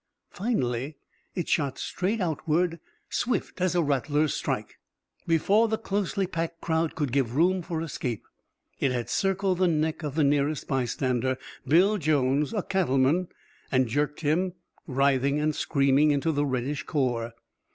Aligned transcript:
Finally 0.31 0.97
it 1.35 1.47
shot 1.47 1.77
straight 1.77 2.19
outward 2.19 2.79
swift 3.07 3.61
as 3.61 3.75
a 3.75 3.83
rattler's 3.83 4.33
strike! 4.33 4.79
Before 5.27 5.67
the 5.67 5.77
closely 5.77 6.25
packed 6.25 6.59
crowd 6.59 6.95
could 6.95 7.11
give 7.11 7.35
room 7.35 7.61
for 7.61 7.83
escape, 7.83 8.25
it 8.79 8.91
had 8.91 9.11
circled 9.11 9.59
the 9.59 9.67
neck 9.67 10.01
of 10.01 10.15
the 10.15 10.23
nearest 10.23 10.67
bystander, 10.67 11.37
Bill 11.67 11.99
Jones, 11.99 12.51
a 12.51 12.63
cattleman, 12.63 13.27
and 13.71 13.85
jerked 13.85 14.21
him, 14.21 14.53
writhing 14.87 15.39
and 15.39 15.53
screaming, 15.55 16.09
into 16.09 16.31
the 16.31 16.47
reddish 16.47 16.81
core. 16.81 17.33